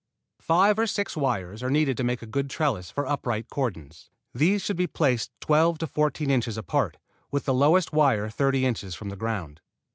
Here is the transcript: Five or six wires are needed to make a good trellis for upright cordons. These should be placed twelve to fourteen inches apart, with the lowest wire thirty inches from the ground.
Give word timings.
Five 0.39 0.79
or 0.79 0.87
six 0.87 1.15
wires 1.15 1.61
are 1.61 1.69
needed 1.69 1.95
to 1.97 2.03
make 2.03 2.23
a 2.23 2.25
good 2.25 2.49
trellis 2.49 2.89
for 2.89 3.05
upright 3.05 3.49
cordons. 3.51 4.09
These 4.33 4.63
should 4.63 4.75
be 4.75 4.87
placed 4.87 5.29
twelve 5.39 5.77
to 5.77 5.85
fourteen 5.85 6.31
inches 6.31 6.57
apart, 6.57 6.97
with 7.29 7.45
the 7.45 7.53
lowest 7.53 7.93
wire 7.93 8.27
thirty 8.27 8.65
inches 8.65 8.95
from 8.95 9.09
the 9.09 9.15
ground. 9.15 9.61